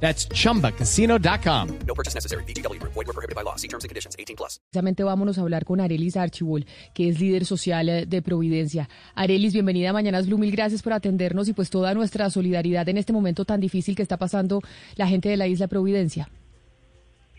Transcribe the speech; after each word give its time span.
That's 0.00 0.28
chumbacasino.com. 0.28 1.68
No 1.86 1.94
purchase 1.94 2.14
necessary. 2.14 2.44
BGW. 2.44 2.80
Void 2.82 3.06
were 3.06 3.12
prohibited 3.12 3.34
by 3.34 3.42
law. 3.42 3.56
See 3.56 3.68
terms 3.68 3.84
and 3.84 3.88
conditions. 3.88 4.16
18 4.18 4.36
plus. 4.36 4.60
Precisamente 4.70 5.04
vámonos 5.04 5.38
a 5.38 5.42
hablar 5.42 5.64
con 5.64 5.80
Arelis 5.80 6.16
Archibald, 6.16 6.66
que 6.94 7.08
es 7.08 7.20
líder 7.20 7.44
social 7.44 7.88
eh, 7.88 8.06
de 8.06 8.22
Providencia. 8.22 8.88
Arelis, 9.14 9.52
bienvenida 9.52 9.90
a 9.90 9.92
Mañanas 9.92 10.26
Blue. 10.26 10.38
Mil 10.38 10.50
gracias 10.50 10.82
por 10.82 10.92
atendernos 10.92 11.48
y 11.48 11.52
pues 11.52 11.70
toda 11.70 11.94
nuestra 11.94 12.30
solidaridad 12.30 12.88
en 12.88 12.98
este 12.98 13.12
momento 13.12 13.44
tan 13.44 13.60
difícil 13.60 13.96
que 13.96 14.02
está 14.02 14.16
pasando 14.16 14.60
la 14.96 15.06
gente 15.06 15.28
de 15.28 15.36
la 15.36 15.46
isla 15.46 15.68
Providencia. 15.68 16.28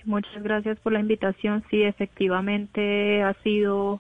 Muchas 0.06 0.42
gracias 0.42 0.80
por 0.80 0.94
la 0.94 1.02
invitación. 1.02 1.64
Sí, 1.70 1.84
efectivamente 1.84 3.22
ha 3.24 3.34
sido 3.44 4.00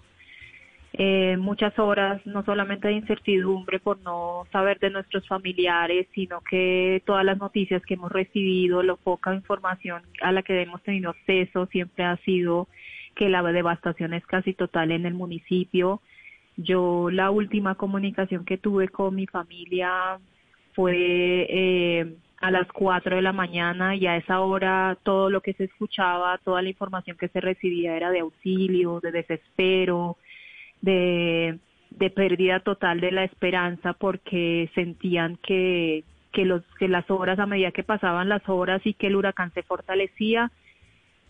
eh, 1.00 1.38
muchas 1.38 1.78
horas, 1.78 2.26
no 2.26 2.44
solamente 2.44 2.88
de 2.88 2.96
incertidumbre 2.96 3.80
por 3.80 4.00
no 4.00 4.48
saber 4.52 4.80
de 4.80 4.90
nuestros 4.90 5.28
familiares, 5.28 6.08
sino 6.16 6.42
que 6.42 7.04
todas 7.05 7.24
las 7.24 7.38
noticias 7.38 7.84
que 7.86 7.94
hemos 7.94 8.12
recibido, 8.12 8.82
la 8.82 8.96
poca 8.96 9.36
información 9.36 10.02
a 10.22 10.32
la 10.32 10.41
que 10.41 10.60
hemos 10.60 10.82
tenido 10.82 11.12
acceso 11.12 11.68
siempre 11.68 12.04
ha 12.04 12.18
sido 12.18 12.68
que 13.14 13.30
la 13.30 13.44
devastación 13.44 14.16
es 14.16 14.26
casi 14.26 14.55
total 14.55 14.91
en 14.91 15.05
el 15.05 15.14
municipio. 15.14 16.02
Yo 16.55 17.12
la 17.12 17.30
última 17.30 17.76
comunicación 17.76 18.43
que 18.43 18.58
tuve 18.58 18.90
con 18.90 19.14
mi 19.14 19.27
familia 19.27 20.18
fue 20.74 20.96
eh, 21.48 22.16
a 22.41 22.49
las 22.49 22.68
4 22.70 23.18
de 23.18 23.21
la 23.21 23.34
mañana 23.34 23.96
y 23.96 24.08
a 24.08 24.18
esa 24.18 24.40
hora 24.40 24.98
todo 25.04 25.30
lo 25.30 25.41
que 25.41 25.54
se 25.54 25.66
escuchaba, 25.66 26.40
toda 26.40 26.64
la 26.64 26.70
información 26.70 27.18
que 27.18 27.27
se 27.27 27.40
recibía 27.40 27.96
era 27.96 28.10
de 28.10 28.21
auxilio, 28.21 28.99
de 28.99 29.12
desespero, 29.12 30.18
de, 30.82 31.60
de 31.92 32.10
pérdida 32.10 32.60
total 32.60 33.00
de 33.00 33.12
la 33.12 33.24
esperanza 33.24 33.94
porque 33.94 34.70
sentían 34.76 35.38
que, 35.38 36.04
que, 36.32 36.46
los, 36.46 36.64
que 36.78 36.88
las 36.88 37.10
horas, 37.10 37.40
a 37.40 37.46
medida 37.46 37.72
que 37.72 37.84
pasaban 37.84 38.30
las 38.30 38.48
horas 38.48 38.82
y 38.86 38.94
que 38.94 39.08
el 39.08 39.16
huracán 39.16 39.52
se 39.54 39.64
fortalecía, 39.64 40.52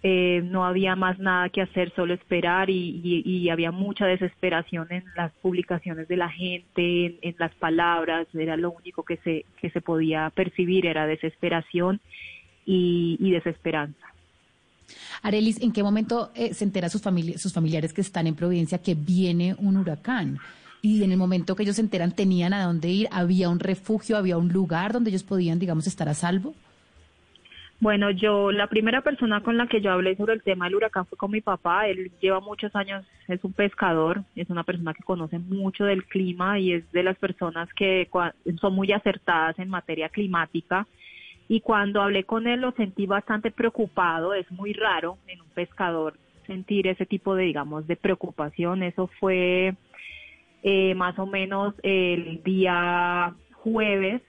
eh, 0.03 0.41
no 0.43 0.63
había 0.63 0.95
más 0.95 1.17
nada 1.17 1.49
que 1.49 1.61
hacer, 1.61 1.91
solo 1.95 2.13
esperar 2.13 2.69
y, 2.69 3.01
y, 3.25 3.49
había 3.49 3.71
mucha 3.71 4.05
desesperación 4.05 4.87
en 4.91 5.03
las 5.15 5.31
publicaciones 5.41 6.07
de 6.07 6.17
la 6.17 6.29
gente, 6.29 7.05
en, 7.05 7.17
en, 7.21 7.35
las 7.39 7.53
palabras, 7.55 8.27
era 8.35 8.57
lo 8.57 8.71
único 8.71 9.03
que 9.03 9.17
se, 9.17 9.45
que 9.59 9.71
se 9.71 9.81
podía 9.81 10.29
percibir, 10.29 10.85
era 10.85 11.07
desesperación 11.07 11.99
y, 12.63 13.17
y 13.19 13.31
desesperanza. 13.31 14.13
Arelis, 15.21 15.61
¿en 15.61 15.71
qué 15.71 15.83
momento 15.83 16.31
eh, 16.35 16.53
se 16.53 16.63
entera 16.63 16.89
sus, 16.89 17.01
sus 17.01 17.53
familiares 17.53 17.93
que 17.93 18.01
están 18.01 18.27
en 18.27 18.35
Providencia 18.35 18.77
que 18.81 18.95
viene 18.95 19.55
un 19.59 19.77
huracán? 19.77 20.39
Y 20.81 21.03
en 21.03 21.11
el 21.11 21.17
momento 21.17 21.55
que 21.55 21.63
ellos 21.63 21.75
se 21.75 21.81
enteran, 21.81 22.11
¿tenían 22.11 22.53
a 22.53 22.65
dónde 22.65 22.89
ir? 22.89 23.07
¿Había 23.11 23.49
un 23.49 23.59
refugio? 23.59 24.15
¿Había 24.15 24.37
un 24.37 24.49
lugar 24.49 24.93
donde 24.93 25.09
ellos 25.09 25.23
podían, 25.23 25.59
digamos, 25.59 25.87
estar 25.87 26.07
a 26.07 26.13
salvo? 26.13 26.55
Bueno, 27.79 28.09
yo, 28.09 28.51
la 28.51 28.67
primera 28.67 29.01
persona 29.01 29.41
con 29.41 29.55
la 29.55 29.67
que 29.67 29.81
yo 29.81 29.91
hablé 29.91 30.15
sobre 30.15 30.33
el 30.33 30.41
tema 30.41 30.65
del 30.65 30.75
huracán 30.75 31.05
fue 31.05 31.17
con 31.17 31.31
mi 31.31 31.41
papá. 31.41 31.87
Él 31.87 32.11
lleva 32.19 32.39
muchos 32.39 32.75
años, 32.75 33.05
es 33.27 33.43
un 33.43 33.53
pescador, 33.53 34.23
es 34.35 34.49
una 34.49 34.63
persona 34.63 34.93
que 34.93 35.03
conoce 35.03 35.37
mucho 35.37 35.85
del 35.85 36.05
clima 36.05 36.59
y 36.59 36.73
es 36.73 36.91
de 36.91 37.03
las 37.03 37.17
personas 37.17 37.69
que 37.73 38.09
son 38.59 38.73
muy 38.73 38.91
acertadas 38.91 39.59
en 39.59 39.69
materia 39.69 40.09
climática 40.09 40.87
y 41.47 41.61
cuando 41.61 42.01
hablé 42.01 42.23
con 42.23 42.47
él 42.47 42.61
lo 42.61 42.71
sentí 42.73 43.05
bastante 43.05 43.51
preocupado, 43.51 44.33
es 44.33 44.49
muy 44.51 44.73
raro 44.73 45.17
en 45.27 45.41
un 45.41 45.49
pescador 45.49 46.15
sentir 46.45 46.87
ese 46.87 47.05
tipo 47.05 47.35
de, 47.35 47.43
digamos, 47.43 47.87
de 47.87 47.95
preocupación, 47.95 48.83
eso 48.83 49.09
fue 49.19 49.75
eh, 50.63 50.95
más 50.95 51.17
o 51.19 51.25
menos 51.25 51.73
el 51.83 52.41
día 52.43 53.35
jueves 53.53 54.21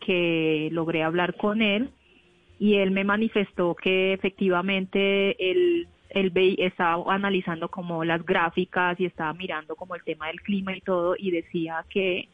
que 0.00 0.68
logré 0.72 1.02
hablar 1.02 1.36
con 1.36 1.62
él 1.62 1.90
y 2.58 2.76
él 2.76 2.90
me 2.90 3.04
manifestó 3.04 3.74
que 3.74 4.12
efectivamente 4.12 5.50
él, 5.50 5.88
él 6.10 6.32
estaba 6.58 7.12
analizando 7.12 7.68
como 7.68 8.04
las 8.04 8.24
gráficas 8.24 8.98
y 8.98 9.04
estaba 9.04 9.32
mirando 9.34 9.76
como 9.76 9.94
el 9.94 10.02
tema 10.04 10.28
del 10.28 10.40
clima 10.40 10.76
y 10.76 10.80
todo 10.80 11.14
y 11.18 11.30
decía 11.30 11.84
que 11.90 12.28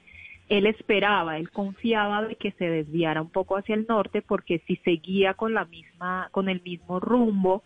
él 0.52 0.66
esperaba, 0.66 1.38
él 1.38 1.50
confiaba 1.50 2.22
de 2.26 2.36
que 2.36 2.52
se 2.52 2.68
desviara 2.68 3.22
un 3.22 3.30
poco 3.30 3.56
hacia 3.56 3.74
el 3.74 3.86
norte 3.88 4.20
porque 4.20 4.62
si 4.66 4.76
seguía 4.76 5.32
con 5.32 5.54
la 5.54 5.64
misma, 5.64 6.28
con 6.30 6.50
el 6.50 6.60
mismo 6.60 7.00
rumbo, 7.00 7.62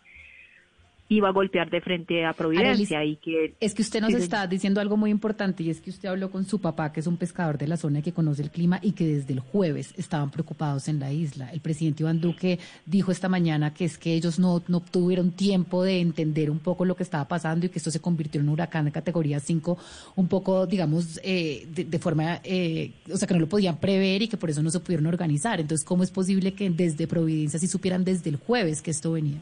iba 1.09 1.28
a 1.28 1.33
golpear 1.33 1.71
de 1.71 1.81
frente 1.81 2.25
a 2.25 2.33
Providencia 2.33 3.05
y 3.05 3.17
que 3.17 3.55
es 3.61 3.75
que 3.75 3.83
usted 3.83 4.00
nos 4.00 4.15
está 4.15 4.47
diciendo 4.47 4.81
algo 4.81 4.97
muy 4.97 5.11
importante 5.11 5.62
y 5.62 5.71
es 5.71 5.81
que 5.81 5.91
usted 5.91 6.09
habló 6.09 6.31
con 6.31 6.44
su 6.44 6.61
papá 6.61 6.93
que 6.93 7.00
es 7.00 7.06
un 7.06 7.17
pescador 7.17 7.59
de 7.59 7.69
la 7.69 7.77
zona 7.77 8.03
que 8.03 8.12
conoce 8.12 8.43
el 8.43 8.50
clima 8.50 8.81
y 8.83 8.93
que 8.93 9.06
desde 9.06 9.33
el 9.33 9.41
jueves 9.41 9.94
estaban 9.97 10.31
preocupados 10.31 10.89
en 10.89 10.99
la 10.99 11.12
isla. 11.12 11.50
El 11.53 11.61
presidente 11.61 12.03
Iván 12.03 12.21
Duque 12.21 12.59
dijo 12.84 13.12
esta 13.12 13.28
mañana 13.28 13.72
que 13.72 13.84
es 13.84 13.99
que 13.99 14.15
ellos 14.15 14.39
no, 14.39 14.62
no 14.69 14.81
tuvieron 14.81 15.31
tiempo 15.33 15.83
de 15.83 16.00
entender 16.00 16.50
un 16.50 16.59
poco 16.59 16.84
lo 16.84 16.97
que 16.97 17.03
estaba 17.03 17.27
pasando 17.27 17.67
y 17.67 17.69
que 17.69 17.78
esto 17.78 17.91
se 17.91 18.00
convirtió 18.00 18.41
en 18.41 18.49
un 18.49 18.55
huracán 18.55 18.87
de 18.87 18.93
categoría 18.93 19.38
5 19.38 19.78
un 20.17 20.28
poco, 20.28 20.67
digamos, 20.67 21.21
eh, 21.23 21.67
de, 21.73 21.84
de, 21.84 21.99
forma, 21.99 22.41
eh, 22.43 22.93
o 23.12 23.17
sea, 23.17 23.28
que 23.28 23.34
no 23.34 23.41
lo 23.41 23.49
podían 23.49 23.78
prever 23.78 24.23
y 24.23 24.28
que 24.28 24.37
por 24.37 24.50
eso 24.50 24.62
no 24.62 24.71
se 24.71 24.81
pudieron 24.81 25.06
organizar. 25.06 25.61
Entonces, 25.61 25.84
¿cómo 25.84 26.03
es 26.03 26.11
posible 26.11 26.55
que 26.55 26.69
desde 26.71 27.06
Providencia 27.06 27.59
sí 27.59 27.69
supieran 27.69 28.05
desde 28.05 28.31
el 28.31 28.37
jueves 28.37 28.83
que 28.83 28.91
esto 28.91 29.12
venía? 29.12 29.41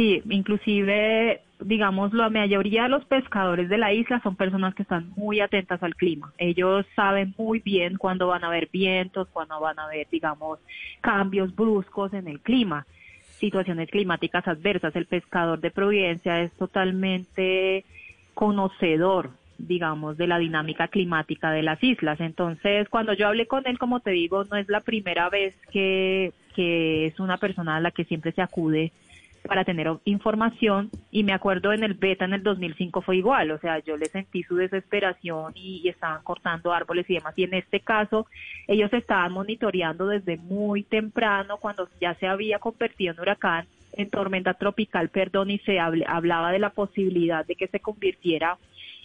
Sí, 0.00 0.22
inclusive, 0.30 1.42
digamos, 1.60 2.14
la 2.14 2.30
mayoría 2.30 2.84
de 2.84 2.88
los 2.88 3.04
pescadores 3.04 3.68
de 3.68 3.76
la 3.76 3.92
isla 3.92 4.18
son 4.22 4.34
personas 4.34 4.74
que 4.74 4.82
están 4.82 5.12
muy 5.14 5.40
atentas 5.40 5.82
al 5.82 5.94
clima. 5.94 6.32
Ellos 6.38 6.86
saben 6.96 7.34
muy 7.36 7.58
bien 7.58 7.98
cuándo 7.98 8.28
van 8.28 8.42
a 8.42 8.46
haber 8.46 8.70
vientos, 8.72 9.28
cuándo 9.30 9.60
van 9.60 9.78
a 9.78 9.84
haber, 9.84 10.08
digamos, 10.10 10.58
cambios 11.02 11.54
bruscos 11.54 12.14
en 12.14 12.28
el 12.28 12.40
clima, 12.40 12.86
situaciones 13.40 13.90
climáticas 13.90 14.48
adversas. 14.48 14.96
El 14.96 15.04
pescador 15.04 15.60
de 15.60 15.70
Providencia 15.70 16.40
es 16.40 16.50
totalmente 16.52 17.84
conocedor 18.32 19.32
digamos, 19.58 20.16
de 20.16 20.26
la 20.26 20.38
dinámica 20.38 20.88
climática 20.88 21.50
de 21.50 21.62
las 21.62 21.84
islas. 21.84 22.18
Entonces, 22.20 22.88
cuando 22.88 23.12
yo 23.12 23.28
hablé 23.28 23.46
con 23.46 23.66
él, 23.66 23.78
como 23.78 24.00
te 24.00 24.12
digo, 24.12 24.42
no 24.44 24.56
es 24.56 24.66
la 24.70 24.80
primera 24.80 25.28
vez 25.28 25.54
que, 25.70 26.32
que 26.56 27.04
es 27.04 27.20
una 27.20 27.36
persona 27.36 27.76
a 27.76 27.80
la 27.80 27.90
que 27.90 28.06
siempre 28.06 28.32
se 28.32 28.40
acude 28.40 28.90
para 29.46 29.64
tener 29.64 29.88
información 30.04 30.90
y 31.10 31.24
me 31.24 31.32
acuerdo 31.32 31.72
en 31.72 31.82
el 31.82 31.94
beta 31.94 32.24
en 32.24 32.34
el 32.34 32.42
2005 32.42 33.00
fue 33.02 33.16
igual, 33.16 33.50
o 33.50 33.58
sea, 33.58 33.78
yo 33.80 33.96
le 33.96 34.06
sentí 34.06 34.42
su 34.42 34.56
desesperación 34.56 35.52
y, 35.54 35.88
estaban 35.88 36.22
cortando 36.22 36.72
árboles 36.72 37.08
y 37.08 37.14
demás. 37.14 37.34
Y 37.36 37.44
en 37.44 37.54
este 37.54 37.80
caso 37.80 38.26
ellos 38.68 38.92
estaban 38.92 39.32
monitoreando 39.32 40.06
desde 40.06 40.36
muy 40.36 40.82
temprano 40.82 41.56
cuando 41.56 41.88
ya 42.00 42.14
se 42.14 42.26
había 42.26 42.58
convertido 42.58 43.14
en 43.14 43.20
huracán, 43.20 43.66
en 43.94 44.08
tormenta 44.08 44.54
tropical, 44.54 45.08
perdón, 45.08 45.50
y 45.50 45.58
se 45.58 45.80
hablaba 45.80 46.52
de 46.52 46.58
la 46.58 46.70
posibilidad 46.70 47.44
de 47.44 47.56
que 47.56 47.66
se 47.66 47.80
convirtiera 47.80 48.56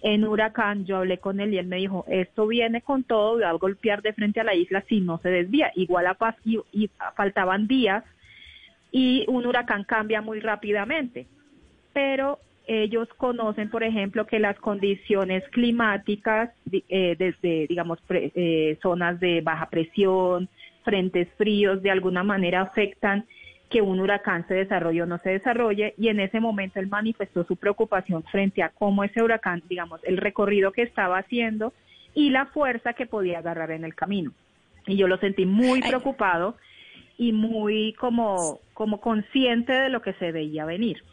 en 0.02 0.24
huracán, 0.26 0.86
yo 0.86 0.98
hablé 0.98 1.18
con 1.18 1.40
él 1.40 1.54
y 1.54 1.58
él 1.58 1.66
me 1.66 1.78
dijo, 1.78 2.06
esto 2.08 2.46
viene 2.46 2.82
con 2.82 3.04
todo, 3.04 3.40
va 3.40 3.50
a 3.50 3.54
golpear 3.54 4.04
de 4.04 4.14
frente 4.14 4.40
a 4.40 4.44
la 4.44 4.54
isla 4.54 4.84
si 4.88 5.02
no 5.02 5.18
se 5.18 5.30
desvía, 5.30 5.72
igual 5.74 6.06
a 6.06 6.14
paz 6.14 6.36
y, 6.46 6.60
y 6.72 6.92
faltaban 7.16 7.68
días 7.68 8.04
y 8.98 9.26
un 9.28 9.46
huracán 9.46 9.84
cambia 9.84 10.22
muy 10.22 10.40
rápidamente. 10.40 11.28
Pero 11.92 12.40
ellos 12.66 13.10
conocen, 13.18 13.70
por 13.70 13.84
ejemplo, 13.84 14.26
que 14.26 14.40
las 14.40 14.58
condiciones 14.58 15.44
climáticas, 15.50 16.50
eh, 16.72 17.18
desde, 17.20 17.68
digamos, 17.68 18.00
pre, 18.08 18.32
eh, 18.34 18.80
zonas 18.82 19.20
de 19.20 19.42
baja 19.42 19.70
presión, 19.70 20.48
frentes 20.86 21.28
fríos, 21.38 21.84
de 21.84 21.92
alguna 21.92 22.24
manera 22.24 22.62
afectan 22.62 23.26
que 23.70 23.82
un 23.82 24.00
huracán 24.00 24.48
se 24.48 24.54
desarrolle 24.54 25.02
o 25.02 25.06
no 25.06 25.18
se 25.18 25.32
desarrolle, 25.32 25.94
y 25.98 26.08
en 26.08 26.22
ese 26.22 26.40
momento 26.40 26.80
él 26.80 26.88
manifestó 26.88 27.44
su 27.44 27.58
preocupación 27.58 28.24
frente 28.24 28.64
a 28.64 28.70
cómo 28.70 29.04
ese 29.04 29.22
huracán, 29.22 29.62
digamos, 29.68 30.00
el 30.06 30.16
recorrido 30.16 30.72
que 30.72 30.84
estaba 30.84 31.18
haciendo 31.18 31.74
y 32.14 32.30
la 32.30 32.46
fuerza 32.46 32.94
que 32.94 33.08
podía 33.08 33.40
agarrar 33.40 33.72
en 33.72 33.84
el 33.84 33.94
camino. 33.94 34.32
Y 34.88 34.96
yo 34.96 35.10
lo 35.10 35.18
sentí 35.18 35.46
muy 35.46 35.82
preocupado 35.82 36.56
y 37.18 37.32
muy 37.32 37.94
como, 37.94 38.60
como 38.74 39.00
consciente 39.00 39.74
de 39.74 39.90
lo 39.90 40.02
que 40.02 40.14
se 40.14 40.32
veía 40.32 40.66
venir. 40.66 41.04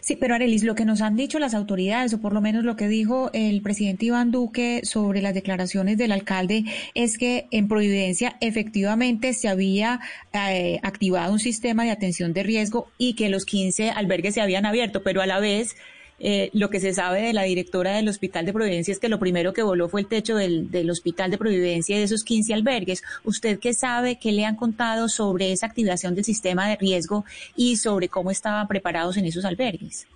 Sí, 0.00 0.16
pero 0.16 0.34
Arelis, 0.34 0.64
lo 0.64 0.74
que 0.74 0.84
nos 0.84 1.00
han 1.00 1.16
dicho 1.16 1.38
las 1.38 1.54
autoridades, 1.54 2.12
o 2.12 2.20
por 2.20 2.32
lo 2.32 2.40
menos 2.40 2.64
lo 2.64 2.76
que 2.76 2.88
dijo 2.88 3.30
el 3.32 3.62
presidente 3.62 4.06
Iván 4.06 4.30
Duque 4.30 4.80
sobre 4.84 5.22
las 5.22 5.34
declaraciones 5.34 5.96
del 5.98 6.12
alcalde, 6.12 6.64
es 6.94 7.18
que 7.18 7.46
en 7.50 7.68
Providencia 7.68 8.36
efectivamente 8.40 9.32
se 9.32 9.48
había 9.48 10.00
eh, 10.32 10.78
activado 10.82 11.32
un 11.32 11.38
sistema 11.38 11.84
de 11.84 11.90
atención 11.90 12.32
de 12.32 12.42
riesgo 12.42 12.88
y 12.98 13.14
que 13.14 13.28
los 13.28 13.44
15 13.44 13.90
albergues 13.90 14.34
se 14.34 14.40
habían 14.40 14.66
abierto, 14.66 15.02
pero 15.02 15.22
a 15.22 15.26
la 15.26 15.40
vez 15.40 15.76
eh, 16.20 16.50
lo 16.52 16.68
que 16.68 16.80
se 16.80 16.92
sabe 16.92 17.22
de 17.22 17.32
la 17.32 17.42
directora 17.42 17.92
del 17.92 18.08
Hospital 18.08 18.44
de 18.44 18.52
Providencia 18.52 18.90
es 18.92 18.98
que 18.98 19.08
lo 19.08 19.18
primero 19.18 19.52
que 19.52 19.62
voló 19.62 19.88
fue 19.88 20.00
el 20.00 20.08
techo 20.08 20.36
del, 20.36 20.70
del 20.70 20.90
Hospital 20.90 21.30
de 21.30 21.38
Providencia 21.38 21.94
y 21.94 21.98
de 21.98 22.04
esos 22.04 22.24
15 22.24 22.54
albergues. 22.54 23.04
¿Usted 23.24 23.60
qué 23.60 23.72
sabe, 23.72 24.18
qué 24.18 24.32
le 24.32 24.44
han 24.44 24.56
contado 24.56 25.08
sobre 25.08 25.52
esa 25.52 25.66
activación 25.66 26.14
del 26.14 26.24
sistema 26.24 26.68
de 26.68 26.76
riesgo 26.76 27.24
y 27.54 27.76
sobre 27.76 28.08
cómo 28.08 28.30
estaban 28.30 28.66
preparados 28.66 29.16
en 29.16 29.26
esos 29.26 29.44
albergues? 29.44 30.08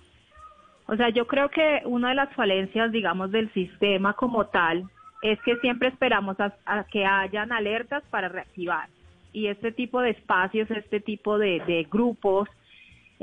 O 0.87 0.95
sea, 0.97 1.09
yo 1.09 1.25
creo 1.25 1.49
que 1.49 1.81
una 1.85 2.09
de 2.09 2.15
las 2.15 2.33
falencias, 2.33 2.91
digamos, 2.91 3.31
del 3.31 3.51
sistema 3.53 4.13
como 4.13 4.47
tal 4.47 4.83
es 5.21 5.41
que 5.43 5.55
siempre 5.57 5.87
esperamos 5.87 6.35
a, 6.39 6.83
que 6.91 7.05
hayan 7.05 7.53
alertas 7.53 8.03
para 8.09 8.27
reactivar. 8.27 8.89
Y 9.31 9.47
este 9.47 9.71
tipo 9.71 10.01
de 10.01 10.09
espacios, 10.11 10.69
este 10.69 10.99
tipo 10.99 11.37
de 11.37 11.87
grupos, 11.89 12.49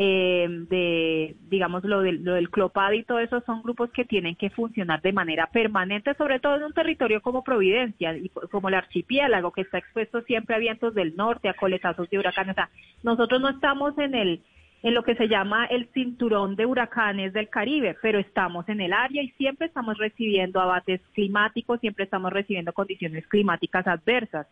eh, 0.02 0.46
de, 0.48 1.36
digamos, 1.50 1.84
lo 1.84 2.00
del, 2.00 2.24
lo 2.24 2.32
del 2.32 2.48
CLOPAD 2.48 2.92
y 2.92 3.02
todo 3.02 3.18
eso 3.18 3.42
son 3.42 3.60
grupos 3.60 3.90
que 3.90 4.06
tienen 4.06 4.34
que 4.34 4.48
funcionar 4.48 5.02
de 5.02 5.12
manera 5.12 5.48
permanente, 5.48 6.14
sobre 6.14 6.40
todo 6.40 6.56
en 6.56 6.62
un 6.62 6.72
territorio 6.72 7.20
como 7.20 7.44
Providencia 7.44 8.16
y 8.16 8.30
como 8.50 8.70
el 8.70 8.76
archipiélago, 8.76 9.52
que 9.52 9.60
está 9.60 9.76
expuesto 9.76 10.22
siempre 10.22 10.56
a 10.56 10.58
vientos 10.58 10.94
del 10.94 11.16
norte, 11.16 11.50
a 11.50 11.54
coletazos 11.54 12.08
de 12.08 12.18
huracanes. 12.18 12.52
O 12.52 12.54
sea, 12.54 12.70
nosotros 13.02 13.42
no 13.42 13.50
estamos 13.50 13.98
en 13.98 14.14
el 14.14 14.40
en 14.82 14.94
lo 14.94 15.02
que 15.02 15.16
se 15.16 15.28
llama 15.28 15.66
el 15.66 15.86
cinturón 15.92 16.56
de 16.56 16.64
huracanes 16.64 17.34
del 17.34 17.50
Caribe, 17.50 17.98
pero 18.00 18.18
estamos 18.18 18.66
en 18.70 18.80
el 18.80 18.94
área 18.94 19.22
y 19.22 19.28
siempre 19.32 19.66
estamos 19.66 19.98
recibiendo 19.98 20.62
abates 20.62 21.02
climáticos, 21.12 21.78
siempre 21.80 22.04
estamos 22.04 22.32
recibiendo 22.32 22.72
condiciones 22.72 23.26
climáticas 23.26 23.86
adversas. 23.86 24.46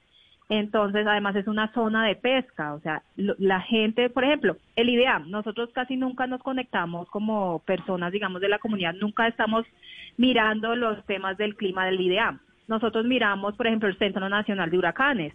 Entonces, 0.50 1.06
además 1.06 1.36
es 1.36 1.46
una 1.46 1.70
zona 1.74 2.06
de 2.06 2.16
pesca, 2.16 2.72
o 2.72 2.80
sea, 2.80 3.02
la 3.16 3.60
gente, 3.60 4.08
por 4.08 4.24
ejemplo, 4.24 4.56
el 4.76 4.88
IDEAM, 4.88 5.28
nosotros 5.30 5.68
casi 5.74 5.96
nunca 5.96 6.26
nos 6.26 6.42
conectamos 6.42 7.06
como 7.10 7.58
personas, 7.66 8.12
digamos, 8.12 8.40
de 8.40 8.48
la 8.48 8.58
comunidad, 8.58 8.94
nunca 8.94 9.26
estamos 9.28 9.66
mirando 10.16 10.74
los 10.74 11.04
temas 11.04 11.36
del 11.36 11.54
clima 11.54 11.84
del 11.84 12.00
IDEAM. 12.00 12.40
Nosotros 12.66 13.04
miramos, 13.04 13.56
por 13.56 13.66
ejemplo, 13.66 13.88
el 13.90 13.98
Centro 13.98 14.26
Nacional 14.28 14.70
de 14.70 14.78
Huracanes, 14.78 15.34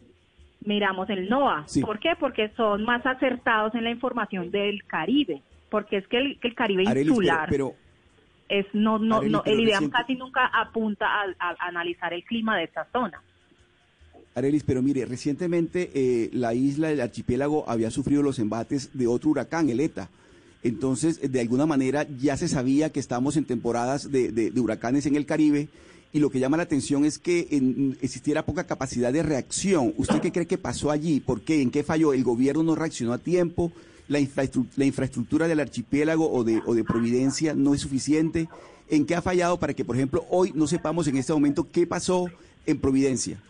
miramos 0.66 1.08
el 1.12 1.30
NOAA. 1.30 1.68
¿Por 1.82 2.00
qué? 2.00 2.16
Porque 2.20 2.50
son 2.58 2.84
más 2.84 3.06
acertados 3.06 3.76
en 3.76 3.84
la 3.84 3.92
información 3.92 4.50
del 4.50 4.84
Caribe, 4.86 5.44
porque 5.70 5.98
es 5.98 6.08
que 6.08 6.18
el, 6.18 6.40
el 6.42 6.56
Caribe 6.56 6.84
insular 7.12 7.50
pero, 7.50 7.74
es 8.50 8.66
no 8.74 8.98
no 8.98 9.18
Arelis, 9.18 9.32
no 9.32 9.44
el 9.46 9.60
IDEAM 9.60 9.84
reciente- 9.84 9.98
casi 9.98 10.16
nunca 10.16 10.46
apunta 10.48 11.08
a, 11.08 11.26
a 11.40 11.56
analizar 11.68 12.14
el 12.14 12.24
clima 12.24 12.58
de 12.58 12.64
esta 12.64 12.86
zona. 12.92 13.22
Arelis, 14.36 14.64
pero 14.64 14.82
mire, 14.82 15.06
recientemente 15.06 15.92
eh, 15.94 16.30
la 16.34 16.54
isla 16.54 16.88
del 16.88 17.02
archipiélago 17.02 17.70
había 17.70 17.92
sufrido 17.92 18.24
los 18.24 18.40
embates 18.40 18.90
de 18.94 19.08
otro 19.08 19.30
huracán, 19.30 19.70
el 19.70 19.80
ETA. 19.80 20.10
Entonces, 20.64 21.20
de 21.32 21.40
alguna 21.40 21.66
manera 21.66 22.08
ya 22.20 22.38
se 22.38 22.48
sabía 22.48 22.92
que 22.92 23.00
estamos 23.00 23.36
en 23.36 23.46
temporadas 23.46 24.12
de, 24.12 24.52
huracanes 24.56 25.06
en 25.06 25.16
el 25.16 25.26
Caribe 25.26 25.68
y 26.14 26.20
lo 26.20 26.30
que 26.30 26.40
llama 26.40 26.58
la 26.58 26.64
atención 26.64 27.04
es 27.06 27.20
que 27.20 27.48
existiera 28.02 28.46
poca 28.46 28.64
capacidad 28.64 29.12
de 29.12 29.24
reacción. 29.24 29.94
¿Usted 29.98 30.22
qué 30.22 30.32
cree 30.32 30.48
que 30.48 30.58
pasó 30.58 30.90
allí? 30.90 31.20
¿Por 31.20 31.42
qué? 31.42 31.62
¿En 31.62 31.70
qué 31.70 31.84
falló? 31.84 32.14
¿El 32.14 32.24
gobierno 32.24 32.64
no 32.64 32.76
reaccionó 32.76 33.14
a 33.14 33.18
tiempo? 33.18 33.72
¿La, 34.08 34.20
la 34.76 34.86
infraestructura 34.86 35.48
del 35.48 35.60
archipiélago 35.60 36.32
o 36.32 36.44
de, 36.44 36.62
o 36.66 36.74
de 36.76 36.84
Providencia 36.84 37.54
no 37.54 37.74
es 37.74 37.82
suficiente? 37.82 38.48
¿En 38.90 39.06
qué 39.06 39.16
ha 39.16 39.22
fallado 39.22 39.60
para 39.60 39.74
que, 39.74 39.84
por 39.84 39.96
ejemplo, 39.98 40.26
hoy 40.30 40.54
no 40.56 40.68
sepamos 40.68 41.08
en 41.08 41.18
este 41.18 41.34
momento 41.34 41.68
qué 41.70 41.86
pasó 41.88 42.28
en 42.66 42.80
Providencia? 42.80 43.42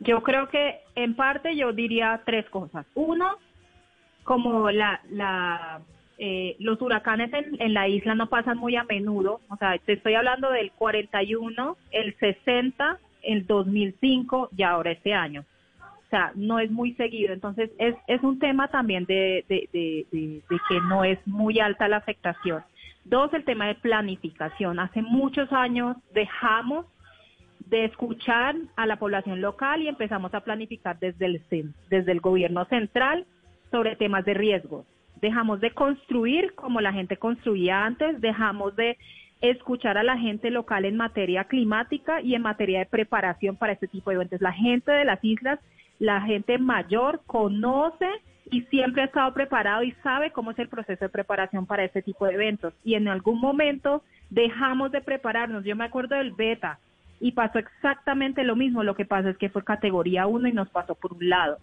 Yo 0.00 0.22
creo 0.22 0.48
que 0.48 0.80
en 0.94 1.14
parte 1.14 1.54
yo 1.56 1.72
diría 1.72 2.20
tres 2.24 2.48
cosas. 2.50 2.86
Uno, 2.94 3.36
como 4.24 4.70
la, 4.70 5.00
la 5.10 5.80
eh, 6.18 6.56
los 6.58 6.80
huracanes 6.82 7.32
en, 7.32 7.60
en 7.60 7.74
la 7.74 7.88
isla 7.88 8.14
no 8.14 8.28
pasan 8.28 8.58
muy 8.58 8.76
a 8.76 8.84
menudo, 8.84 9.40
o 9.48 9.56
sea, 9.56 9.78
te 9.78 9.94
estoy 9.94 10.14
hablando 10.14 10.50
del 10.50 10.70
41, 10.72 11.76
el 11.92 12.14
60, 12.18 12.98
el 13.22 13.46
2005 13.46 14.50
y 14.56 14.62
ahora 14.62 14.90
este 14.92 15.14
año. 15.14 15.44
O 15.80 16.10
sea, 16.10 16.32
no 16.34 16.58
es 16.58 16.70
muy 16.70 16.92
seguido. 16.94 17.32
Entonces, 17.32 17.70
es, 17.78 17.94
es 18.08 18.22
un 18.22 18.38
tema 18.38 18.68
también 18.68 19.04
de, 19.04 19.44
de, 19.48 19.68
de, 19.72 20.06
de- 20.10 20.42
de 20.50 20.60
que 20.68 20.80
no 20.88 21.04
es 21.04 21.18
muy 21.26 21.60
alta 21.60 21.86
la 21.88 21.98
afectación. 21.98 22.62
Dos, 23.04 23.32
el 23.32 23.44
tema 23.44 23.66
de 23.68 23.76
planificación. 23.76 24.80
Hace 24.80 25.02
muchos 25.02 25.50
años 25.52 25.96
dejamos 26.12 26.84
de 27.70 27.84
escuchar 27.84 28.56
a 28.76 28.84
la 28.84 28.96
población 28.96 29.40
local 29.40 29.80
y 29.80 29.88
empezamos 29.88 30.34
a 30.34 30.40
planificar 30.40 30.98
desde 30.98 31.26
el, 31.26 31.40
desde 31.88 32.12
el 32.12 32.20
gobierno 32.20 32.64
central 32.66 33.24
sobre 33.70 33.96
temas 33.96 34.24
de 34.24 34.34
riesgo. 34.34 34.84
Dejamos 35.20 35.60
de 35.60 35.70
construir 35.70 36.52
como 36.54 36.80
la 36.80 36.92
gente 36.92 37.16
construía 37.16 37.84
antes, 37.84 38.20
dejamos 38.20 38.74
de 38.74 38.98
escuchar 39.40 39.96
a 39.96 40.02
la 40.02 40.18
gente 40.18 40.50
local 40.50 40.84
en 40.84 40.96
materia 40.96 41.44
climática 41.44 42.20
y 42.20 42.34
en 42.34 42.42
materia 42.42 42.80
de 42.80 42.86
preparación 42.86 43.56
para 43.56 43.72
este 43.72 43.86
tipo 43.86 44.10
de 44.10 44.16
eventos. 44.16 44.40
La 44.40 44.52
gente 44.52 44.90
de 44.90 45.04
las 45.04 45.22
islas, 45.22 45.60
la 45.98 46.20
gente 46.22 46.58
mayor 46.58 47.22
conoce 47.26 48.08
y 48.50 48.62
siempre 48.62 49.02
ha 49.02 49.06
estado 49.06 49.32
preparado 49.32 49.84
y 49.84 49.92
sabe 50.02 50.32
cómo 50.32 50.50
es 50.50 50.58
el 50.58 50.68
proceso 50.68 51.04
de 51.04 51.08
preparación 51.08 51.66
para 51.66 51.84
este 51.84 52.02
tipo 52.02 52.26
de 52.26 52.34
eventos. 52.34 52.74
Y 52.82 52.94
en 52.94 53.06
algún 53.06 53.40
momento 53.40 54.02
dejamos 54.28 54.90
de 54.90 55.00
prepararnos. 55.02 55.64
Yo 55.64 55.76
me 55.76 55.84
acuerdo 55.84 56.16
del 56.16 56.32
beta 56.32 56.80
y 57.20 57.32
pasó 57.32 57.58
exactamente 57.58 58.42
lo 58.42 58.56
mismo. 58.56 58.82
Lo 58.82 58.96
que 58.96 59.04
pasa 59.04 59.30
es 59.30 59.36
que 59.36 59.50
fue 59.50 59.62
categoría 59.62 60.26
1 60.26 60.48
y 60.48 60.52
nos 60.52 60.70
pasó 60.70 60.94
por 60.94 61.12
un 61.12 61.28
lado. 61.28 61.58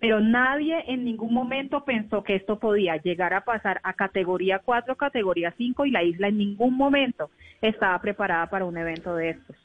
Pero 0.00 0.20
nadie 0.20 0.82
en 0.86 1.04
ningún 1.04 1.32
momento 1.32 1.84
pensó 1.84 2.24
que 2.24 2.34
esto 2.34 2.58
podía 2.58 2.96
llegar 2.96 3.34
a 3.34 3.42
pasar 3.42 3.80
a 3.84 3.92
categoría 3.92 4.58
4, 4.58 4.96
categoría 4.96 5.52
5 5.56 5.86
y 5.86 5.90
la 5.90 6.02
isla 6.02 6.28
en 6.28 6.38
ningún 6.38 6.74
momento 6.76 7.30
estaba 7.60 7.98
preparada 8.00 8.48
para 8.48 8.64
un 8.64 8.76
evento 8.76 9.14
de 9.14 9.30
estos. 9.30 9.56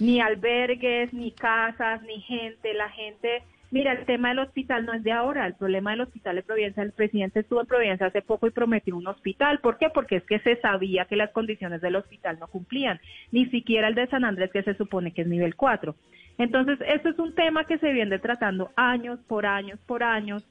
Ni 0.00 0.20
albergues, 0.20 1.12
ni 1.12 1.32
casas, 1.32 2.02
ni 2.02 2.20
gente. 2.20 2.72
La 2.74 2.88
gente, 2.88 3.42
mira, 3.70 3.92
el 3.92 4.04
tema 4.06 4.28
del 4.28 4.40
hospital 4.40 4.86
no 4.86 4.92
es 4.92 5.02
de 5.02 5.12
ahora. 5.12 5.46
El 5.46 5.54
problema 5.54 5.90
del 5.90 6.02
hospital 6.02 6.36
de 6.36 6.42
Providencia, 6.42 6.82
el 6.82 6.92
presidente 6.92 7.40
estuvo 7.40 7.60
en 7.60 7.66
Providencia 7.66 8.06
hace 8.06 8.22
poco 8.22 8.46
y 8.46 8.50
prometió 8.50 8.96
un 8.96 9.06
hospital. 9.06 9.60
¿Por 9.60 9.78
qué? 9.78 9.88
Porque 9.90 10.16
es 10.16 10.24
que 10.24 10.38
se 10.40 10.56
sabía 10.56 11.04
que 11.04 11.16
las 11.16 11.30
condiciones 11.30 11.80
del 11.80 11.96
hospital 11.96 12.38
no 12.38 12.46
cumplían. 12.48 13.00
Ni 13.32 13.46
siquiera 13.46 13.88
el 13.88 13.94
de 13.94 14.06
San 14.08 14.24
Andrés, 14.24 14.50
que 14.52 14.62
se 14.62 14.74
supone 14.74 15.12
que 15.12 15.22
es 15.22 15.28
nivel 15.28 15.54
4. 15.54 15.94
Entonces, 16.38 16.78
esto 16.86 17.08
es 17.08 17.18
un 17.18 17.34
tema 17.34 17.64
que 17.64 17.78
se 17.78 17.92
viene 17.92 18.18
tratando 18.18 18.70
años 18.76 19.18
por 19.26 19.44
años 19.44 19.78
por 19.86 20.02
años, 20.02 20.44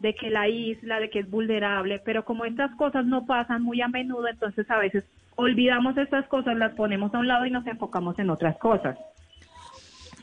de 0.00 0.14
que 0.14 0.30
la 0.30 0.48
isla, 0.48 0.98
de 1.00 1.10
que 1.10 1.20
es 1.20 1.30
vulnerable, 1.30 2.00
pero 2.04 2.24
como 2.24 2.44
estas 2.44 2.74
cosas 2.74 3.06
no 3.06 3.24
pasan 3.24 3.62
muy 3.62 3.80
a 3.80 3.88
menudo, 3.88 4.26
entonces 4.26 4.68
a 4.70 4.78
veces 4.78 5.04
olvidamos 5.36 5.96
estas 5.96 6.26
cosas, 6.26 6.56
las 6.56 6.74
ponemos 6.74 7.14
a 7.14 7.18
un 7.18 7.28
lado 7.28 7.46
y 7.46 7.50
nos 7.50 7.66
enfocamos 7.66 8.18
en 8.18 8.30
otras 8.30 8.56
cosas. 8.58 8.98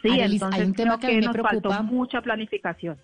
Sí, 0.01 0.09
Arelis, 0.09 0.33
entonces 0.41 0.59
hay 0.61 0.67
un 0.67 0.73
tema 0.73 0.97
creo 0.97 0.99
que 0.99 1.07
a 1.07 1.19
mí 1.19 1.27
me 1.27 1.33
preocupa. 1.33 1.69
faltó 1.77 1.83
mucha 1.83 2.21
planificación. 2.21 2.97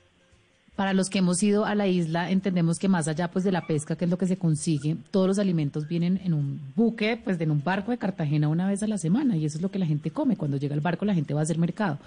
Para 0.75 0.91
los 0.93 1.09
que 1.09 1.19
hemos 1.19 1.41
ido 1.41 1.63
a 1.63 1.73
la 1.73 1.87
isla, 1.87 2.29
entendemos 2.31 2.79
que 2.79 2.89
más 2.89 3.07
allá 3.07 3.29
pues 3.31 3.45
de 3.45 3.51
la 3.53 3.65
pesca, 3.65 3.95
que 3.95 4.03
es 4.03 4.11
lo 4.11 4.17
que 4.17 4.27
se 4.27 4.37
consigue, 4.37 4.97
todos 5.09 5.25
los 5.25 5.39
alimentos 5.39 5.87
vienen 5.87 6.19
en 6.25 6.33
un 6.33 6.59
buque, 6.75 7.15
pues 7.23 7.39
en 7.39 7.49
un 7.51 7.63
barco 7.63 7.91
de 7.91 7.97
Cartagena 7.97 8.49
una 8.49 8.67
vez 8.67 8.83
a 8.83 8.87
la 8.87 8.97
semana, 8.97 9.37
y 9.37 9.45
eso 9.45 9.57
es 9.57 9.61
lo 9.61 9.71
que 9.71 9.79
la 9.79 9.85
gente 9.85 10.11
come. 10.11 10.35
Cuando 10.35 10.57
llega 10.57 10.75
el 10.75 10.81
barco, 10.81 11.05
la 11.05 11.13
gente 11.13 11.33
va 11.33 11.39
a 11.39 11.43
hacer 11.43 11.57
mercado. 11.57 11.97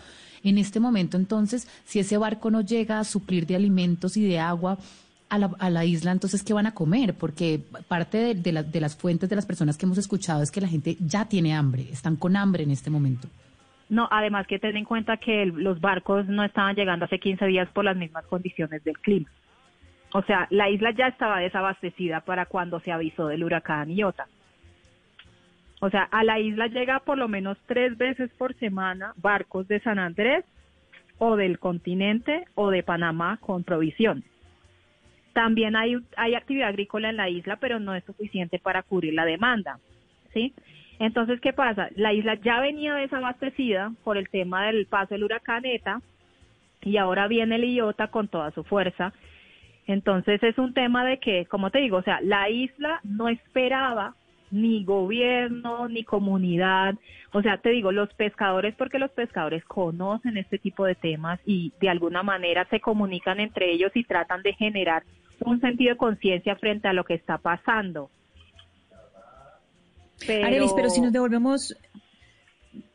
En 0.44 0.58
este 0.58 0.80
momento, 0.80 1.16
entonces, 1.16 1.66
si 1.86 1.98
ese 1.98 2.18
barco 2.18 2.50
no 2.50 2.60
llega 2.60 3.00
a 3.00 3.04
suplir 3.04 3.46
de 3.46 3.56
alimentos 3.56 4.18
y 4.18 4.24
de 4.26 4.38
agua 4.38 4.76
a 5.30 5.38
la, 5.38 5.50
a 5.58 5.70
la 5.70 5.86
isla, 5.86 6.12
entonces, 6.12 6.42
¿qué 6.42 6.52
van 6.52 6.66
a 6.66 6.74
comer? 6.74 7.14
Porque 7.14 7.62
parte 7.88 8.18
de, 8.18 8.34
de 8.34 8.52
la- 8.52 8.62
de 8.62 8.80
las 8.82 8.96
fuentes 8.96 9.30
de 9.30 9.36
las 9.36 9.46
personas 9.46 9.78
que 9.78 9.86
hemos 9.86 9.96
escuchado 9.98 10.42
es 10.42 10.50
que 10.50 10.60
la 10.60 10.68
gente 10.68 10.96
ya 11.00 11.24
tiene 11.24 11.54
hambre, 11.54 11.88
están 11.90 12.16
con 12.16 12.36
hambre 12.36 12.64
en 12.64 12.70
este 12.70 12.90
momento. 12.90 13.28
No, 13.88 14.08
además 14.10 14.46
que 14.46 14.58
ten 14.58 14.76
en 14.76 14.84
cuenta 14.84 15.16
que 15.16 15.46
los 15.46 15.80
barcos 15.80 16.26
no 16.26 16.44
estaban 16.44 16.76
llegando 16.76 17.06
hace 17.06 17.18
15 17.18 17.46
días 17.46 17.68
por 17.70 17.84
las 17.84 17.96
mismas 17.96 18.26
condiciones 18.26 18.84
del 18.84 18.98
clima. 18.98 19.30
O 20.12 20.22
sea, 20.22 20.46
la 20.50 20.68
isla 20.68 20.90
ya 20.90 21.08
estaba 21.08 21.40
desabastecida 21.40 22.20
para 22.20 22.46
cuando 22.46 22.80
se 22.80 22.92
avisó 22.92 23.28
del 23.28 23.44
huracán 23.44 23.90
Iota. 23.90 24.26
O 25.80 25.90
sea, 25.90 26.02
a 26.02 26.24
la 26.24 26.38
isla 26.38 26.66
llega 26.66 27.00
por 27.00 27.18
lo 27.18 27.28
menos 27.28 27.56
tres 27.66 27.96
veces 27.96 28.30
por 28.36 28.54
semana 28.54 29.12
barcos 29.16 29.68
de 29.68 29.80
San 29.80 29.98
Andrés 29.98 30.44
o 31.18 31.36
del 31.36 31.58
continente 31.58 32.44
o 32.54 32.70
de 32.70 32.82
Panamá 32.82 33.38
con 33.40 33.64
provisiones. 33.64 34.24
También 35.34 35.76
hay, 35.76 35.96
hay 36.16 36.34
actividad 36.34 36.68
agrícola 36.68 37.10
en 37.10 37.16
la 37.16 37.28
isla, 37.28 37.56
pero 37.56 37.78
no 37.78 37.94
es 37.94 38.04
suficiente 38.04 38.58
para 38.58 38.82
cubrir 38.82 39.14
la 39.14 39.24
demanda. 39.24 39.78
¿sí? 40.32 40.52
Entonces, 40.98 41.40
¿qué 41.40 41.52
pasa? 41.52 41.88
La 41.94 42.12
isla 42.12 42.34
ya 42.34 42.60
venía 42.60 42.94
desabastecida 42.94 43.92
por 44.04 44.16
el 44.16 44.28
tema 44.28 44.66
del 44.66 44.86
paso 44.86 45.14
del 45.14 45.24
huracán 45.24 45.64
ETA 45.64 46.00
y 46.82 46.96
ahora 46.96 47.28
viene 47.28 47.56
el 47.56 47.64
Iota 47.64 48.08
con 48.08 48.28
toda 48.28 48.50
su 48.50 48.64
fuerza. 48.64 49.12
Entonces 49.86 50.42
es 50.42 50.58
un 50.58 50.74
tema 50.74 51.04
de 51.04 51.18
que, 51.18 51.46
como 51.46 51.70
te 51.70 51.78
digo, 51.78 51.98
o 51.98 52.02
sea, 52.02 52.20
la 52.20 52.50
isla 52.50 53.00
no 53.04 53.28
esperaba 53.28 54.14
ni 54.50 54.84
gobierno, 54.84 55.88
ni 55.88 56.04
comunidad. 56.04 56.94
O 57.32 57.42
sea, 57.42 57.58
te 57.58 57.70
digo, 57.70 57.92
los 57.92 58.12
pescadores, 58.14 58.74
porque 58.76 58.98
los 58.98 59.10
pescadores 59.10 59.64
conocen 59.64 60.36
este 60.36 60.58
tipo 60.58 60.84
de 60.84 60.94
temas 60.94 61.40
y 61.46 61.72
de 61.80 61.88
alguna 61.88 62.22
manera 62.22 62.66
se 62.70 62.80
comunican 62.80 63.40
entre 63.40 63.70
ellos 63.70 63.92
y 63.94 64.04
tratan 64.04 64.42
de 64.42 64.54
generar 64.54 65.04
un 65.40 65.60
sentido 65.60 65.92
de 65.92 65.98
conciencia 65.98 66.56
frente 66.56 66.88
a 66.88 66.92
lo 66.92 67.04
que 67.04 67.14
está 67.14 67.38
pasando. 67.38 68.10
Pero... 70.26 70.74
pero 70.74 70.90
si 70.90 71.00
nos 71.00 71.12
devolvemos 71.12 71.76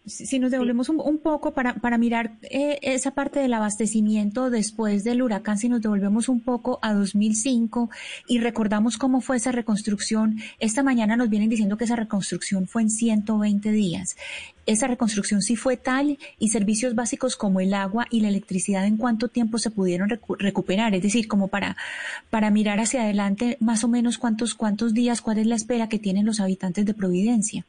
si 0.06 0.38
nos 0.38 0.52
devolvemos 0.52 0.90
un, 0.90 1.18
poco 1.18 1.54
para, 1.54 1.76
para 1.76 1.98
mirar 1.98 2.34
eh, 2.42 2.78
esa 2.82 3.12
parte 3.12 3.40
del 3.40 3.54
abastecimiento 3.54 4.50
después 4.50 5.06
del 5.06 5.22
huracán, 5.22 5.58
si 5.58 5.70
nos 5.70 5.82
devolvemos 5.82 6.28
un 6.28 6.42
poco 6.42 6.78
a 6.82 6.94
2005 6.94 7.90
y 8.28 8.40
recordamos 8.40 8.98
cómo 8.98 9.22
fue 9.22 9.38
esa 9.38 9.54
reconstrucción, 9.54 10.40
esta 10.60 10.84
mañana 10.84 11.16
nos 11.16 11.30
vienen 11.30 11.50
diciendo 11.50 11.78
que 11.78 11.86
esa 11.86 11.96
reconstrucción 11.96 12.68
fue 12.68 12.82
en 12.82 12.90
120 12.90 13.72
días. 13.72 14.18
Esa 14.66 14.88
reconstrucción 14.88 15.42
sí 15.42 15.56
fue 15.56 15.78
tal 15.78 16.18
y 16.38 16.50
servicios 16.50 16.96
básicos 16.96 17.38
como 17.38 17.62
el 17.62 17.74
agua 17.74 18.08
y 18.10 18.20
la 18.20 18.30
electricidad 18.30 18.86
en 18.86 18.98
cuánto 18.98 19.30
tiempo 19.30 19.58
se 19.58 19.72
pudieron 19.72 20.10
recuperar, 20.38 20.96
es 20.96 21.02
decir, 21.02 21.30
como 21.30 21.48
para, 21.48 21.78
para 22.30 22.50
mirar 22.50 22.80
hacia 22.82 23.04
adelante 23.04 23.58
más 23.62 23.86
o 23.86 23.88
menos 23.88 24.18
cuántos, 24.18 24.54
cuántos 24.54 24.94
días, 24.94 25.22
cuál 25.22 25.38
es 25.38 25.48
la 25.48 25.56
espera 25.56 25.88
que 25.88 26.00
tienen 26.00 26.26
los 26.26 26.42
habitantes 26.42 26.86
de 26.86 26.94
Providencia. 26.94 27.66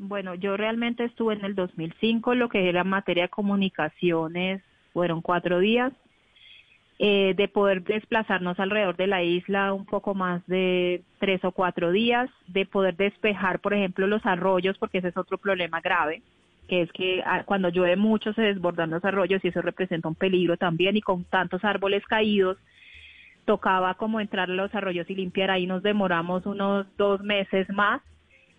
Bueno, 0.00 0.36
yo 0.36 0.56
realmente 0.56 1.02
estuve 1.04 1.34
en 1.34 1.44
el 1.44 1.56
2005, 1.56 2.36
lo 2.36 2.48
que 2.48 2.68
era 2.68 2.84
materia 2.84 3.24
de 3.24 3.28
comunicaciones, 3.30 4.62
fueron 4.92 5.22
cuatro 5.22 5.58
días, 5.58 5.92
eh, 7.00 7.34
de 7.36 7.48
poder 7.48 7.82
desplazarnos 7.82 8.60
alrededor 8.60 8.96
de 8.96 9.08
la 9.08 9.24
isla 9.24 9.72
un 9.72 9.84
poco 9.86 10.14
más 10.14 10.46
de 10.46 11.02
tres 11.18 11.44
o 11.44 11.50
cuatro 11.50 11.90
días, 11.90 12.30
de 12.46 12.64
poder 12.64 12.96
despejar, 12.96 13.58
por 13.58 13.74
ejemplo, 13.74 14.06
los 14.06 14.24
arroyos, 14.24 14.78
porque 14.78 14.98
ese 14.98 15.08
es 15.08 15.16
otro 15.16 15.36
problema 15.36 15.80
grave, 15.80 16.22
que 16.68 16.82
es 16.82 16.92
que 16.92 17.20
ah, 17.26 17.42
cuando 17.44 17.68
llueve 17.68 17.96
mucho 17.96 18.32
se 18.34 18.42
desbordan 18.42 18.90
los 18.90 19.04
arroyos 19.04 19.44
y 19.44 19.48
eso 19.48 19.62
representa 19.62 20.06
un 20.06 20.14
peligro 20.14 20.56
también, 20.56 20.96
y 20.96 21.00
con 21.00 21.24
tantos 21.24 21.64
árboles 21.64 22.04
caídos, 22.06 22.56
tocaba 23.46 23.94
como 23.94 24.20
entrar 24.20 24.48
a 24.48 24.54
los 24.54 24.72
arroyos 24.76 25.10
y 25.10 25.16
limpiar, 25.16 25.50
ahí 25.50 25.66
nos 25.66 25.82
demoramos 25.82 26.46
unos 26.46 26.86
dos 26.96 27.20
meses 27.22 27.68
más 27.70 28.00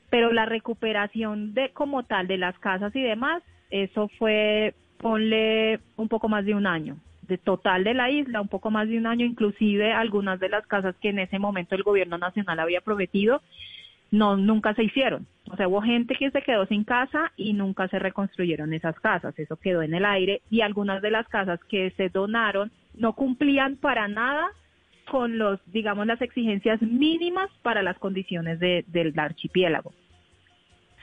pero 0.09 0.31
la 0.31 0.45
recuperación 0.45 1.53
de 1.53 1.69
como 1.69 2.03
tal 2.03 2.27
de 2.27 2.37
las 2.37 2.57
casas 2.59 2.95
y 2.95 3.01
demás, 3.01 3.43
eso 3.69 4.09
fue, 4.17 4.73
ponle 4.97 5.79
un 5.97 6.07
poco 6.07 6.29
más 6.29 6.45
de 6.45 6.55
un 6.55 6.67
año, 6.67 6.97
de 7.27 7.37
total 7.37 7.83
de 7.83 7.93
la 7.93 8.09
isla, 8.09 8.41
un 8.41 8.47
poco 8.47 8.71
más 8.71 8.87
de 8.87 8.97
un 8.97 9.05
año, 9.05 9.25
inclusive 9.25 9.91
algunas 9.93 10.39
de 10.39 10.49
las 10.49 10.65
casas 10.65 10.95
que 11.01 11.09
en 11.09 11.19
ese 11.19 11.39
momento 11.39 11.75
el 11.75 11.83
gobierno 11.83 12.17
nacional 12.17 12.59
había 12.59 12.81
prometido, 12.81 13.41
no, 14.11 14.37
nunca 14.37 14.73
se 14.73 14.83
hicieron. 14.83 15.27
O 15.51 15.55
sea, 15.55 15.67
hubo 15.67 15.81
gente 15.81 16.15
que 16.15 16.31
se 16.31 16.41
quedó 16.41 16.65
sin 16.65 16.83
casa 16.83 17.31
y 17.37 17.53
nunca 17.53 17.87
se 17.87 17.99
reconstruyeron 17.99 18.73
esas 18.73 18.99
casas, 18.99 19.37
eso 19.37 19.57
quedó 19.57 19.83
en 19.83 19.93
el 19.93 20.05
aire 20.05 20.41
y 20.49 20.61
algunas 20.61 21.01
de 21.01 21.11
las 21.11 21.27
casas 21.27 21.59
que 21.65 21.91
se 21.91 22.09
donaron 22.09 22.71
no 22.95 23.13
cumplían 23.13 23.75
para 23.75 24.07
nada 24.07 24.51
con 25.09 25.37
los, 25.37 25.59
digamos, 25.71 26.05
las 26.05 26.21
exigencias 26.21 26.81
mínimas 26.81 27.49
para 27.61 27.81
las 27.81 27.97
condiciones 27.97 28.59
de, 28.59 28.85
del 28.87 29.17
archipiélago. 29.17 29.91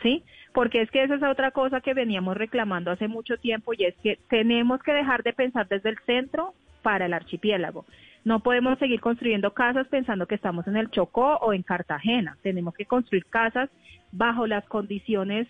¿Sí? 0.02 0.22
Porque 0.52 0.82
es 0.82 0.90
que 0.90 1.02
esa 1.02 1.14
es 1.14 1.22
otra 1.22 1.50
cosa 1.50 1.80
que 1.80 1.94
veníamos 1.94 2.36
reclamando 2.36 2.90
hace 2.90 3.08
mucho 3.08 3.38
tiempo 3.38 3.72
y 3.74 3.84
es 3.84 3.94
que 4.02 4.18
tenemos 4.28 4.82
que 4.82 4.92
dejar 4.92 5.22
de 5.22 5.32
pensar 5.32 5.66
desde 5.68 5.90
el 5.90 5.98
centro 6.06 6.54
para 6.82 7.06
el 7.06 7.14
archipiélago. 7.14 7.84
No 8.24 8.40
podemos 8.40 8.78
seguir 8.78 9.00
construyendo 9.00 9.52
casas 9.52 9.86
pensando 9.88 10.26
que 10.26 10.34
estamos 10.34 10.66
en 10.66 10.76
el 10.76 10.90
Chocó 10.90 11.36
o 11.36 11.52
en 11.52 11.62
Cartagena. 11.62 12.36
Tenemos 12.42 12.74
que 12.74 12.84
construir 12.84 13.24
casas 13.26 13.70
bajo 14.12 14.46
las 14.46 14.64
condiciones 14.66 15.46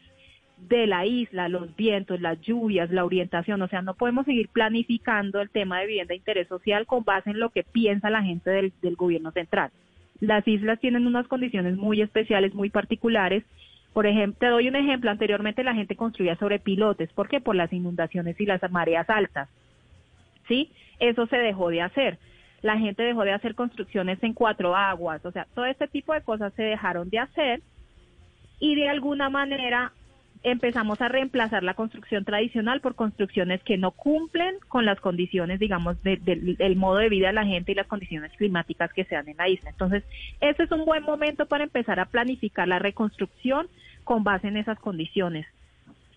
de 0.57 0.87
la 0.87 1.05
isla, 1.07 1.49
los 1.49 1.75
vientos, 1.77 2.21
las 2.21 2.41
lluvias, 2.41 2.91
la 2.91 3.05
orientación, 3.05 3.61
o 3.63 3.69
sea, 3.69 3.83
no 3.83 3.95
podemos 3.95 4.25
seguir 4.25 4.49
planificando 4.49 5.41
el 5.41 5.51
tema 5.51 5.81
de 5.81 5.87
vivienda 5.87 6.13
de 6.13 6.17
interés 6.17 6.49
social 6.49 6.87
con 6.87 7.05
base 7.05 7.31
en 7.31 7.41
lo 7.41 7.51
que 7.51 7.63
piensa 7.63 8.11
la 8.11 8.23
gente 8.23 8.51
del, 8.51 8.97
gobierno 8.97 9.33
central. 9.33 9.71
Las 10.21 10.49
islas 10.49 10.81
tienen 10.81 11.07
unas 11.07 11.29
condiciones 11.29 11.77
muy 11.77 12.01
especiales, 12.01 12.55
muy 12.55 12.71
particulares. 12.71 13.45
Por 13.97 14.07
ejemplo, 14.07 14.37
te 14.41 14.49
doy 14.49 14.69
un 14.69 14.77
ejemplo, 14.77 15.11
anteriormente 15.11 15.65
la 15.65 15.73
gente 15.73 15.97
construía 15.97 16.37
sobre 16.37 16.59
pilotes, 16.59 17.11
¿por 17.15 17.31
qué? 17.31 17.41
Por 17.41 17.57
las 17.57 17.73
inundaciones 17.73 18.39
y 18.39 18.45
las 18.45 18.61
mareas 18.71 19.09
altas. 19.09 19.49
¿Sí? 20.47 20.71
Eso 20.99 21.27
se 21.29 21.39
dejó 21.39 21.71
de 21.71 21.81
hacer. 21.81 22.19
La 22.61 22.77
gente 22.77 23.03
dejó 23.03 23.25
de 23.25 23.33
hacer 23.33 23.55
construcciones 23.55 24.23
en 24.23 24.35
cuatro 24.35 24.77
aguas, 24.77 25.25
o 25.25 25.33
sea, 25.33 25.47
todo 25.55 25.65
este 25.65 25.89
tipo 25.89 26.13
de 26.13 26.21
cosas 26.21 26.53
se 26.53 26.63
dejaron 26.63 27.09
de 27.09 27.21
hacer 27.21 27.63
y 28.61 28.75
de 28.75 28.91
alguna 28.91 29.31
manera 29.31 29.93
empezamos 30.43 31.01
a 31.01 31.09
reemplazar 31.09 31.63
la 31.63 31.73
construcción 31.73 32.27
tradicional 32.27 32.83
por 32.83 32.97
construcciones 32.97 33.63
que 33.63 33.79
no 33.79 33.93
cumplen 33.93 34.57
con 34.69 34.85
las 34.85 35.01
condiciones, 35.01 35.59
digamos, 35.59 35.97
del 36.03 36.77
modo 36.77 36.99
de 36.99 37.09
vida 37.09 37.29
de 37.29 37.33
la 37.33 37.47
gente 37.47 37.73
y 37.73 37.77
las 37.77 37.87
condiciones 37.87 38.31
climáticas 38.33 38.93
que 38.93 39.05
se 39.05 39.15
dan 39.15 39.31
en 39.31 39.39
la 39.39 39.49
isla. 39.49 39.71
Entonces, 39.71 40.05
ese 40.41 40.65
es 40.65 40.71
un 40.71 40.85
buen 40.85 41.03
momento 41.03 41.47
para 41.47 41.65
empezar 41.65 41.99
a 41.99 42.05
planificar 42.05 42.69
la 42.69 42.79
reconstrucción 42.79 43.69
con 44.07 44.25
base 44.25 44.49
en 44.49 44.57
esas 44.57 44.79
condiciones. 44.79 45.47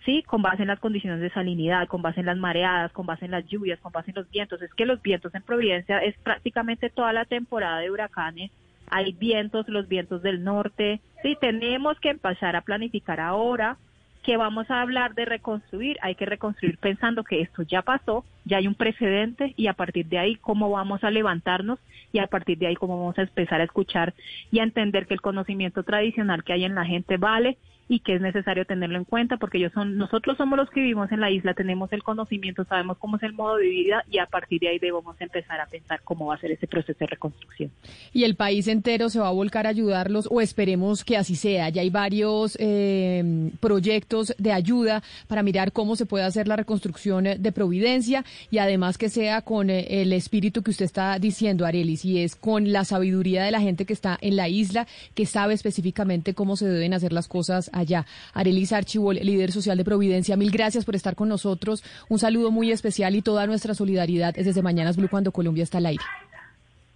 Sí, 0.05 0.23
con 0.23 0.41
base 0.41 0.61
en 0.61 0.69
las 0.69 0.79
condiciones 0.79 1.19
de 1.19 1.29
salinidad, 1.31 1.89
con 1.89 2.01
base 2.01 2.21
en 2.21 2.27
las 2.27 2.37
mareadas, 2.37 2.93
con 2.93 3.05
base 3.05 3.25
en 3.25 3.31
las 3.31 3.45
lluvias, 3.47 3.81
con 3.81 3.91
base 3.91 4.11
en 4.11 4.15
los 4.15 4.31
vientos. 4.31 4.61
Es 4.61 4.73
que 4.73 4.85
los 4.85 5.01
vientos 5.01 5.35
en 5.35 5.41
Providencia 5.41 5.99
es 5.99 6.17
prácticamente 6.19 6.89
toda 6.89 7.11
la 7.11 7.25
temporada 7.25 7.79
de 7.79 7.91
huracanes 7.91 8.51
hay 8.89 9.13
vientos, 9.13 9.67
los 9.69 9.87
vientos 9.87 10.21
del 10.21 10.43
norte. 10.43 10.99
Sí, 11.21 11.37
tenemos 11.39 11.99
que 11.99 12.09
empezar 12.09 12.55
a 12.55 12.61
planificar 12.61 13.19
ahora 13.19 13.77
que 14.23 14.35
vamos 14.35 14.69
a 14.69 14.81
hablar 14.81 15.15
de 15.15 15.25
reconstruir, 15.25 15.97
hay 16.01 16.13
que 16.15 16.25
reconstruir 16.25 16.77
pensando 16.77 17.23
que 17.23 17.41
esto 17.41 17.63
ya 17.63 17.81
pasó, 17.81 18.25
ya 18.43 18.57
hay 18.57 18.67
un 18.67 18.75
precedente 18.75 19.53
y 19.55 19.67
a 19.67 19.73
partir 19.73 20.07
de 20.07 20.19
ahí 20.19 20.35
cómo 20.35 20.69
vamos 20.69 21.03
a 21.03 21.09
levantarnos 21.09 21.79
y 22.11 22.19
a 22.19 22.27
partir 22.27 22.57
de 22.57 22.67
ahí 22.67 22.75
cómo 22.75 22.99
vamos 22.99 23.17
a 23.17 23.21
empezar 23.21 23.61
a 23.61 23.63
escuchar 23.63 24.13
y 24.51 24.59
a 24.59 24.63
entender 24.63 25.07
que 25.07 25.13
el 25.13 25.21
conocimiento 25.21 25.83
tradicional 25.83 26.43
que 26.43 26.53
hay 26.53 26.65
en 26.65 26.75
la 26.75 26.85
gente 26.85 27.15
vale 27.15 27.57
y 27.89 27.99
que 28.01 28.15
es 28.15 28.21
necesario 28.21 28.65
tenerlo 28.65 28.97
en 28.99 29.03
cuenta 29.03 29.37
porque 29.37 29.57
ellos 29.57 29.73
son, 29.73 29.97
nosotros 29.97 30.37
somos 30.37 30.57
los 30.57 30.69
que 30.69 30.79
vivimos 30.79 31.11
en 31.11 31.19
la 31.19 31.31
isla, 31.31 31.55
tenemos 31.55 31.91
el 31.91 32.03
conocimiento, 32.03 32.63
sabemos 32.65 32.97
cómo 32.99 33.17
es 33.17 33.23
el 33.23 33.33
modo 33.33 33.57
de 33.57 33.67
vida 33.67 34.05
y 34.09 34.19
a 34.19 34.27
partir 34.27 34.61
de 34.61 34.69
ahí 34.69 34.79
debemos 34.79 35.19
empezar 35.19 35.59
a 35.59 35.65
pensar 35.65 35.99
cómo 36.03 36.27
va 36.27 36.35
a 36.35 36.39
ser 36.39 36.51
ese 36.51 36.67
proceso 36.67 36.99
de 36.99 37.07
reconstrucción. 37.07 37.71
Y 38.13 38.25
el 38.25 38.35
país 38.35 38.67
entero 38.67 39.09
se 39.09 39.19
va 39.19 39.29
a 39.29 39.31
volcar 39.31 39.65
a 39.65 39.69
ayudarlos 39.69 40.27
o 40.29 40.39
esperemos 40.39 41.03
que 41.03 41.17
así 41.17 41.35
sea. 41.35 41.69
Ya 41.69 41.81
hay 41.81 41.89
varios 41.89 42.55
eh, 42.59 43.51
proyectos 43.59 44.35
de 44.37 44.53
ayuda 44.53 45.01
para 45.27 45.41
mirar 45.41 45.71
cómo 45.71 45.95
se 45.95 46.05
puede 46.05 46.25
hacer 46.25 46.47
la 46.47 46.57
reconstrucción 46.57 47.23
de 47.39 47.51
Providencia 47.51 48.23
y 48.51 48.59
además 48.59 48.99
que 48.99 49.09
sea 49.09 49.41
con 49.41 49.71
eh, 49.71 50.01
el 50.01 50.13
espíritu 50.13 50.61
que 50.61 50.69
usted 50.69 50.85
está 50.85 51.17
diciendo, 51.17 51.65
Arelis, 51.65 52.05
y 52.05 52.21
es 52.21 52.35
con 52.35 52.71
la 52.71 52.85
sabiduría 52.85 53.43
de 53.43 53.49
la 53.49 53.61
gente 53.61 53.85
que 53.85 53.93
está 53.93 54.15
en 54.21 54.35
la 54.35 54.47
isla, 54.47 54.85
que 55.15 55.25
sabe 55.25 55.55
específicamente 55.55 56.35
cómo 56.35 56.55
se 56.55 56.67
deben 56.67 56.93
hacer 56.93 57.13
las 57.13 57.27
cosas 57.27 57.71
allá. 57.79 58.05
Arelis 58.33 58.71
Archibol, 58.71 59.15
líder 59.15 59.51
social 59.51 59.77
de 59.77 59.83
Providencia, 59.83 60.37
mil 60.37 60.51
gracias 60.51 60.85
por 60.85 60.95
estar 60.95 61.15
con 61.15 61.29
nosotros. 61.29 61.83
Un 62.09 62.19
saludo 62.19 62.51
muy 62.51 62.71
especial 62.71 63.15
y 63.15 63.21
toda 63.21 63.47
nuestra 63.47 63.73
solidaridad 63.73 64.37
es 64.37 64.45
desde 64.45 64.61
Mañanas 64.61 64.97
Blue 64.97 65.09
cuando 65.09 65.31
Colombia 65.31 65.63
está 65.63 65.79
al 65.79 65.87
aire. 65.87 66.03